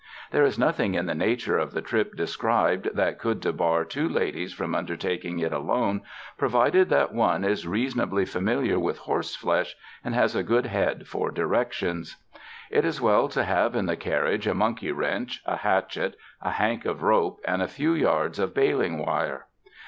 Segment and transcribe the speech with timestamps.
[0.31, 4.51] There is nothing in the nature of the trip described that would debar two ladies
[4.51, 6.01] from undertaking it alone,
[6.39, 12.17] provided that one is reasonably familiar with horseflesh and has a good head for directions.
[12.71, 16.83] It is well to have in the carriage a monkey wrench, a hatchet, a hank
[16.85, 19.45] of rope and a few yards of baling wire.